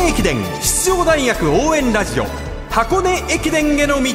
[0.00, 2.24] 根駅伝出場大学応援ラジオ
[2.70, 4.14] 箱根駅伝への道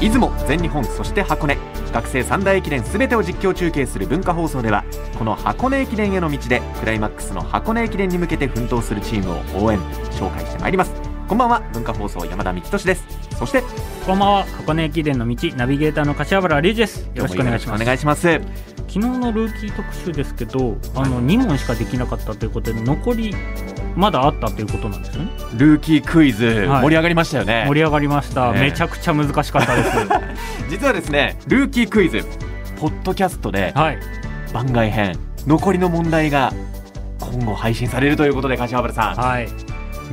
[0.00, 1.56] 出雲全日本そして箱根
[1.92, 4.84] 学生三大駅伝すべてを実況中継する文化放送では
[5.18, 10.92] この箱根駅伝への道でクライマックスの箱根駅伝に向けて奮闘するチームを応援紹介してまいります。
[11.26, 13.06] こんばんは文化放送山田幹俊です。
[13.38, 13.62] そして
[14.06, 17.08] こんばんは箱根駅伝の道ナビゲーターの柏原隆二です。
[17.14, 17.82] よろしくお願いします。
[17.82, 23.34] お願いします昨日のルーキー特集ですけどあの2問しかできなかったということで残り
[23.94, 25.30] まだあったということなんですよね。
[25.56, 26.82] ルーキークイズ、はい。
[26.82, 27.64] 盛り上がりましたよね。
[27.66, 28.60] 盛り上がりました、ね。
[28.60, 29.90] めちゃくちゃ難しかったです。
[30.70, 32.24] 実はですねルーキークイズ
[32.78, 33.98] ポッドキャストではい。
[34.52, 36.52] 番外編残りの問題が
[37.18, 39.14] 今後配信されるということで柏原さん。
[39.16, 39.48] はい。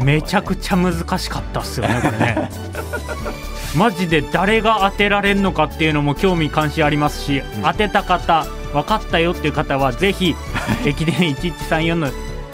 [0.03, 2.49] めちゃくちゃ難しかったっすよねこれね。
[3.77, 7.43] マジで誰が当てられるのかっていうのも興味関心ありますし、ん。
[7.61, 10.35] 当てた方分かったよっていう方はぜひ
[10.85, 12.07] 駅伝1134の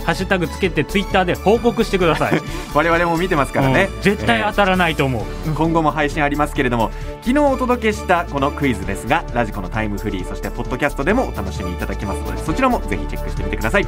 [0.06, 2.42] ハッシュタグつけてツイッターで報告してください。
[2.74, 3.90] 我々も見てますからね。
[3.96, 4.02] うん。
[4.02, 13.86] 絶対当たらないと思う、えー今後も配信ありますけれども昨日お届けしたこのクイズですがラジコのタイムフリーそしてポッドキャストでもお楽しみいただけますのでそちらもぜひチェックしてみてください。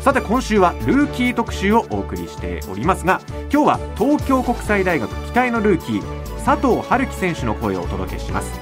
[0.00, 3.20] さて今週はルーキー特集をお送りしておりますが
[3.52, 8.60] 今日は東京国際大学期待のルーキー佐藤春樹選手の声をお届けします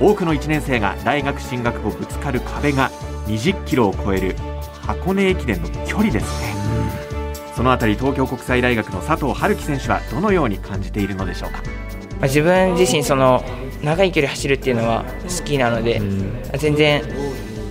[0.00, 2.90] 多くの1年生が大学進学後ぶつかる壁が
[3.26, 4.36] 20キロを超える
[4.82, 6.54] 箱根駅伝の距離ですね。
[7.54, 11.62] そのあたり東京国際大学の佐藤春樹選手はどのように感じているのでしょうか？
[12.20, 13.42] まあ自分自身その
[13.82, 16.00] 長い距離走るっていうのは好きなので、
[16.58, 17.02] 全然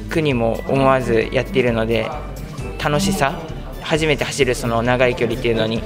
[0.09, 2.09] 苦にも思わずやっているので
[2.83, 3.39] 楽しさ
[3.81, 5.81] 初めて走るその長い距離っていうのに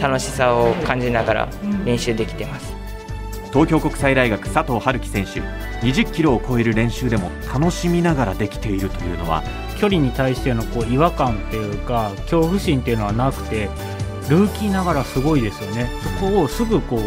[0.00, 1.48] 楽しさを感じながら
[1.84, 2.72] 練習できてます
[3.54, 5.40] 東京国際大学佐藤春樹選手
[5.86, 9.44] 20キロを超える練習でも楽しみながらできているというのは
[9.78, 13.70] 距離に対してのこう違和感っていうか恐怖心っていうのはなくて
[14.28, 15.88] ルーキーながらすごいですよね。
[16.18, 17.00] そこをすぐこう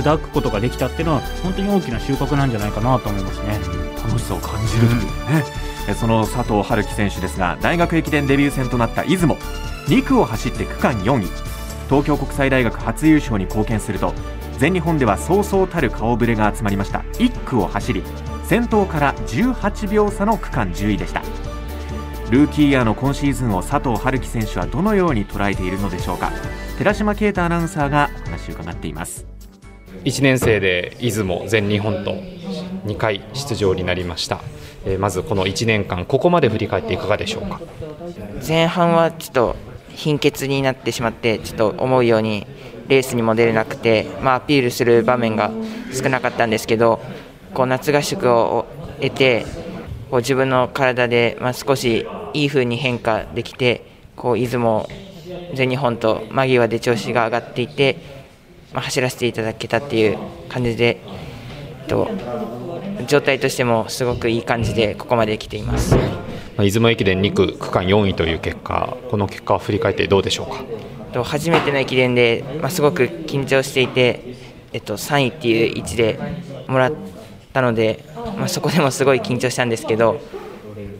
[0.00, 3.58] 砕くことができたっていうのは本当に大きな収穫なんじゃないかなと思いますね。
[4.02, 5.44] 楽しさを感じるというね、
[5.88, 9.36] えその佐藤春樹選手ですが大学駅伝デビュー戦となった出雲。
[9.88, 11.50] 2区を走って区間4位。
[11.90, 14.14] 東京国際大学初優勝に貢献すると
[14.60, 16.98] 全日本ではそうそうたる顔ぶれが集まりました。
[17.14, 18.02] 1区を走り
[18.44, 21.22] 先頭から18秒差の区間10位でした。
[22.30, 26.30] ルーキーイヤーの今シーズンを佐藤春樹選手はどのように捉えているのでしょうか。
[26.76, 29.24] 寺島啓太アナウンサーがお話を伺っています。
[30.04, 32.12] 1年生で出雲全日本と
[32.84, 34.42] 2回出場になりました、
[34.84, 37.62] えーまずこの1年間ここまで振り返っていかがでしょうか？
[38.46, 39.56] 前半はちょっと
[39.88, 42.46] 貧血になってしまってちょっと思うように
[42.90, 45.50] レースにも出れなくて、まあ、アピールする場面が
[45.92, 47.00] 少なかったんですけど
[47.54, 48.66] こう夏合宿を
[49.00, 49.46] 得て
[50.10, 53.86] こう自分の体で、まあ、少しいい風に変化できて
[54.16, 54.88] こう出雲
[55.54, 57.96] 全日本と間際で調子が上がっていて、
[58.72, 60.18] まあ、走らせていただけたっていう
[60.48, 61.00] 感じで、
[61.82, 62.10] えっと、
[63.06, 65.96] 状態としてもすごくいい感じでここまで来ています。
[66.58, 70.64] 出雲駅伝2区区間4位という結果この結果を振り返ってどうでしょうか？
[71.24, 74.34] 初めての駅伝で、まあ、すごく緊張していて、
[74.72, 76.18] えっと、3位っていう位置で
[76.68, 76.92] もらっ
[77.52, 78.04] たので、
[78.36, 80.20] まあ、そこでもすごい緊張したんですけど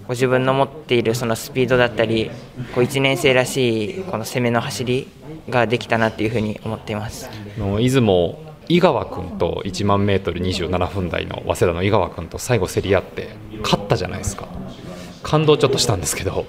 [0.08, 2.30] 自分の持っているそのスピードだったり
[2.74, 5.06] こう1年生らしいこの攻めの走り
[5.48, 7.30] ができたなっていうふうに思っています。
[7.56, 8.38] 出雲
[8.68, 13.30] 井川君と1万メートル27分台の早稲田の井川君と最後競り合って
[13.62, 14.46] 勝ったじゃないですか
[15.24, 16.46] 感動ちょっとしたんですけど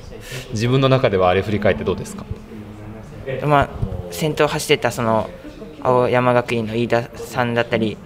[0.51, 2.25] 自分の中ではあれ振り返ってどうですか？
[3.45, 3.69] まあ、
[4.11, 5.29] 先頭を走ってたその
[5.81, 7.97] 青山学院の飯田さんだったり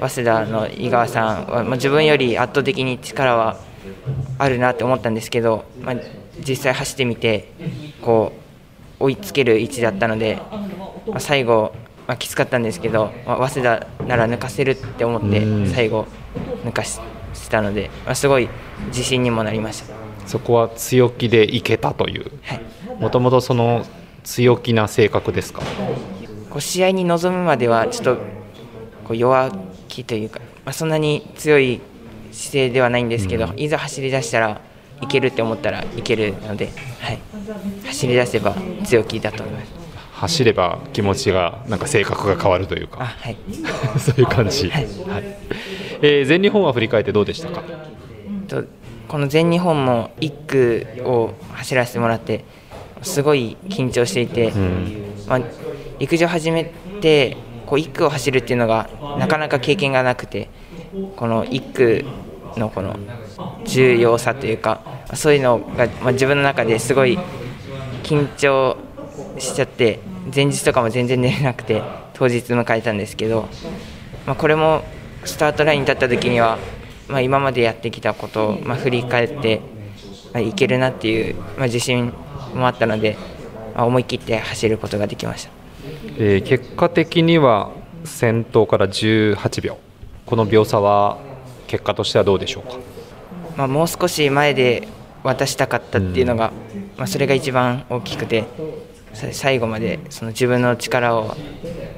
[0.00, 3.58] 早稲田の井川さんは、まあ、自分より圧倒的に力は
[4.38, 5.96] あるなって思ったんですけど、まあ、
[6.46, 7.52] 実際走ってみて
[8.00, 8.32] こ
[9.00, 10.40] う追いつける位置だったので、
[11.06, 11.72] まあ、最後、
[12.06, 15.66] まあ、きつかったんですけど、まあ、早稲田なら抜かせるって思ってうん。
[15.68, 16.06] 最後
[16.64, 17.00] 抜かし
[17.34, 18.48] したので、まあ、すごい
[18.88, 19.94] 自信にもなりました。
[20.26, 22.30] そこは強気でいけたという。
[22.42, 22.60] はい。
[23.00, 23.84] もともとその
[24.24, 25.62] 強気な性格ですか？
[26.50, 28.16] こう試合に臨むまではちょっと
[29.04, 29.50] こう弱
[29.88, 31.80] 気というか、まあ、そんなに強い
[32.30, 34.60] 姿勢ではないんですけど、いざ走り出したら
[35.00, 36.70] いけるって思ったらいけるので、
[37.00, 37.18] はい、
[37.86, 38.54] 走り出せば
[38.84, 39.72] 強気だと思います。
[40.12, 43.36] 走れば気持ちがなんか性格が変わるというあかはい、
[43.98, 44.86] そういう感じ、はい。
[46.00, 47.62] えー全日本は振り返ってどうでしたか？
[48.46, 48.64] と
[49.08, 52.44] この全日本も1区を走らせてもらって
[53.02, 54.52] すごい緊張していて、
[55.28, 55.40] まあ、
[55.98, 56.64] 陸上始め
[57.00, 58.88] てこう1区を走るっていうのが
[59.18, 60.48] なかなか経験がなくて
[61.16, 62.04] この1区
[62.58, 62.98] のこの
[63.64, 64.82] 重要さというか
[65.14, 67.18] そういうのが、まあ、自分の中ですごい
[68.02, 68.76] 緊張
[69.38, 70.00] しちゃって
[70.34, 71.82] 前日とかも全然寝れなくて
[72.14, 73.48] 当日迎えたんですけど、
[74.26, 74.82] まあ、これも
[75.24, 76.58] スタートラインに立った時には、
[77.08, 79.60] まあ、今までやってきたことを、まあ、振り返って、
[80.32, 82.12] まあ、いけるなっていう、まあ、自信
[82.54, 83.16] もあったので、
[83.74, 85.50] まあ、思い切って走ることができました。
[86.18, 87.70] えー結果的には
[88.04, 89.78] 先頭から18秒。
[90.26, 91.18] この秒差は
[91.66, 92.78] 結果としてはどうでしょうか？
[93.56, 94.88] まあ、もう少し前で
[95.22, 96.52] 渡したかったっていうのが、
[96.96, 98.44] まあ、それが一番大きくて
[99.12, 101.36] さ最後までその自分の力を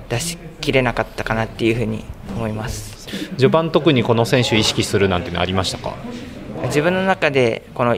[0.08, 2.04] 出しきれなかったかなっていうふうに
[2.36, 3.08] 思います。
[3.36, 5.94] 序盤特にこの選手意識するなんていうのありましたか？
[6.64, 7.96] 自分の中でこの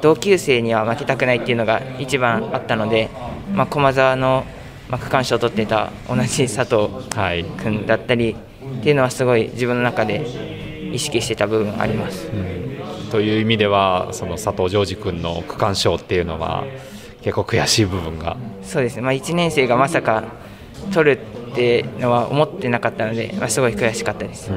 [0.00, 3.10] 同級生には負けたくないっていうのが一番あったので、
[3.52, 4.44] まあ、駒澤の、
[4.88, 10.24] まあ、区間賞を取ってた同じ佐藤はい、君だったりっていうのはすごい自分の中で
[10.92, 12.30] 意識してた部分あります。
[13.10, 16.64] という意味ではその佐藤ジョージ君の区間賞っていうのは
[17.22, 20.24] 結構悔しい部分がそうですね、まあ、1年生がまさか
[20.92, 21.20] 取る
[21.52, 24.50] ってのは思ってなかったので、まあ、すごい悔しかったです。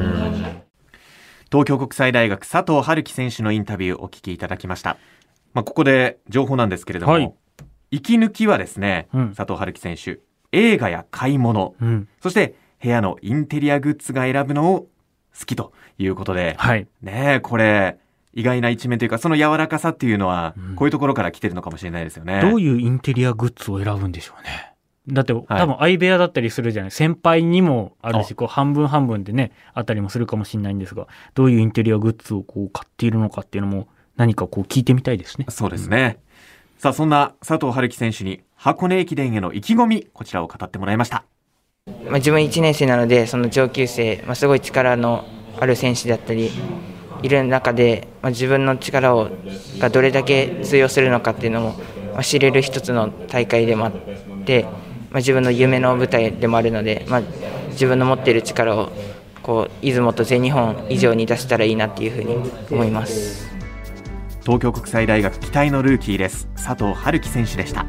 [1.52, 4.98] 東京国際大学佐藤春樹選手のインタビューをお聞きいただきました。
[5.54, 7.34] まあ、ここで情報なんですけれども、はい
[7.92, 10.20] 息抜きはですね、うん佐藤春樹選手、
[10.54, 12.08] 映画や買い物、うん。
[12.22, 14.88] そして部屋のインテリアグッズが選ぶのを
[15.38, 16.88] 好きということで、はい。
[17.02, 17.98] ねえ、これ、
[18.34, 22.42] 意外な一面というか、その柔らかさっていうのはうん、こういうところから来てるのかもしれないですよね。
[22.42, 24.74] どういうインテリアグッズを選ぶんでしょうね。
[25.10, 26.92] だって、多分相部屋だったりするじゃない。
[26.92, 33.90] 先輩にもあるし、あこう半分半分でね、あったりもするかもしれないんですが、どういうインテリアグッズをこう買っているのかっていうのも、
[34.22, 35.48] 何かこう聞いてみたいですね。
[35.50, 36.20] そうですね。
[36.78, 41.26] さあ、そんな佐藤春樹選手に箱根駅伝への意気込み、こちらを語ってもらいました。
[42.06, 45.26] まあ、自分1年生なので、その上級生、まあ、すごい力の
[45.60, 46.52] ある選手だったり
[47.24, 49.32] いる中で、まあ、自分の力を
[49.80, 51.70] がどれだけ通用するのかっていうのも、
[52.14, 53.94] まあ、知れる一つの大会でもあっ
[54.46, 54.70] て、ま
[55.14, 57.22] あ、自分の夢の舞台でもあるので、まあ、
[57.70, 58.92] 自分の持っている力を
[59.42, 63.51] こう出雲と全日本以上に出せたらいいなっていうふうに思います。
[64.42, 66.48] 東京国際大学期待のルーキーです。
[66.56, 67.86] 佐藤春樹選手でした、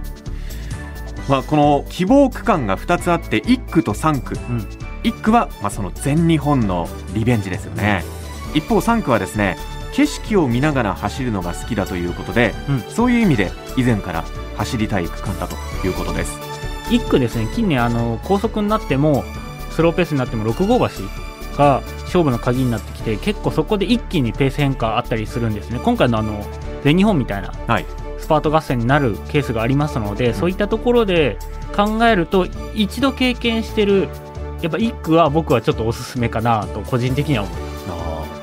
[1.28, 4.38] まあ、この希望区間が2つあって1区と3区、ん。
[5.02, 8.04] 1区はまあその全日本のリベンジですよね。
[8.54, 9.56] 一方3区はですね
[9.92, 12.80] 景色を見ながら走るのが好きだということで、うん。
[12.82, 14.24] そういう意味で以前から
[14.56, 15.56] 走りたい区間だと
[15.86, 16.38] いうことです。
[16.90, 19.24] 1区ですね、近年、あの高速になっても、
[19.70, 25.80] スローペースになっても、6号橋が勝負の鍵になってきて、結構そこで一気にペース変化あったりするんですね。
[25.82, 26.44] 今回のあの
[26.84, 27.86] 全日本みたいなはい。
[28.18, 31.38] スパート合戦になるケースがありますので、そういったところで
[31.76, 34.08] 考えると、一度経験してる、
[34.60, 37.72] やっぱ1区は僕はちょっとおすすめかなと、個人的には思います。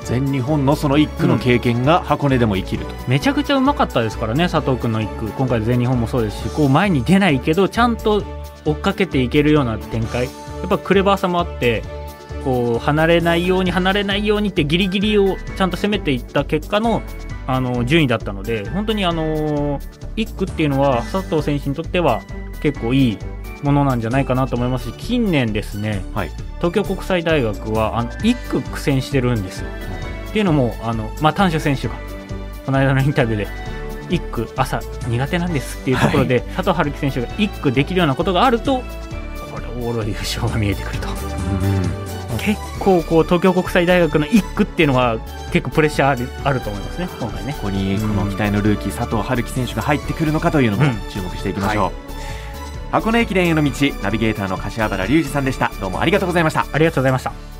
[0.04, 8.22] 全日本のその1区の経験が箱根でも生きると、めちゃくちゃうまかったですからね、佐藤君の1区、今回、全日本もそうですし、こう前に出ないけど、ちゃんと
[8.64, 10.30] 追っかけていけるような展開、や
[10.66, 11.84] っぱクレバーさもあって、
[12.44, 17.02] こう離れないように、離れないようにって、ギリギリをちゃんと攻めていった結果の
[17.46, 19.80] あの順位だったので、本当にあの
[20.16, 22.20] 1区っていうのは、佐藤選手にとっては
[22.62, 23.18] 結構いい
[23.62, 26.30] ものなんじゃないかなと思いますし、近年ですね、はい。
[26.58, 29.68] 東京国際大学はあの1区苦戦してるんですよ。
[30.28, 31.94] っていうのも、あのまあ、丹所選手が
[32.64, 33.48] この間のインタビューで
[34.10, 38.82] 1区朝苦手なんですっていうところで、佐藤春樹選手が1区できるようなことがあると
[39.52, 41.08] これ往路優勝が見えてくると
[42.38, 45.18] 結構こう東京国際大学の1区っていうのは
[45.52, 47.52] 結構プレッシャーあるあると思いますね今回ね。
[47.54, 50.90] ここにこの期待のルーキー佐藤春樹選手が入ってくるのかというのもうん。
[51.10, 51.92] 注目していきましょう、
[52.92, 53.70] 箱根駅伝への道
[54.02, 55.70] ナビゲーターの柏原隆二さんでした。
[55.80, 56.66] どうもありがとうございました。
[56.72, 57.59] ありがとうございました